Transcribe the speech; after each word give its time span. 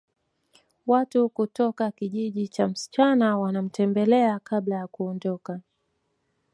Watu 0.87 1.29
kutoka 1.29 1.91
kijiji 1.91 2.47
cha 2.47 2.67
msichana 2.67 3.37
wanamtembelea 3.39 4.39
kabla 4.39 4.75
ya 4.75 4.87
kuondoka 4.87 5.59